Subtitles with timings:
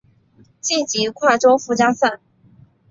[0.61, 2.19] 晋级跨洲附加赛。